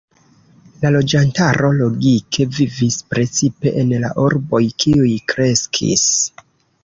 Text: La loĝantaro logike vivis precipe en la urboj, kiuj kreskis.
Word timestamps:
La 0.83 0.89
loĝantaro 0.93 1.67
logike 1.81 2.45
vivis 2.55 2.97
precipe 3.13 3.75
en 3.81 3.93
la 4.05 4.11
urboj, 4.23 4.63
kiuj 4.85 5.11
kreskis. 5.33 6.07